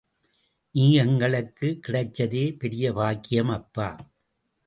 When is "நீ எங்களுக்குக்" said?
0.75-1.81